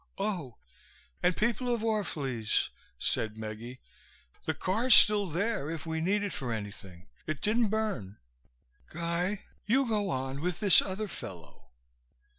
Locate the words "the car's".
4.45-4.95